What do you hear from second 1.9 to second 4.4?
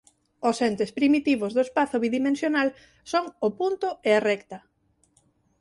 bidimensional son o punto e a